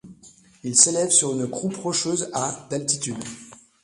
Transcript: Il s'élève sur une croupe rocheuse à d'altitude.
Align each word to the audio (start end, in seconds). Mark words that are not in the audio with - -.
Il 0.63 0.75
s'élève 0.75 1.11
sur 1.11 1.31
une 1.33 1.47
croupe 1.47 1.77
rocheuse 1.77 2.31
à 2.33 2.65
d'altitude. 2.71 3.23